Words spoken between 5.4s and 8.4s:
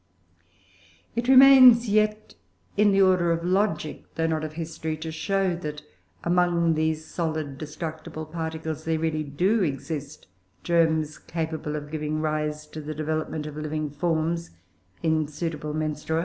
that among these solid destructible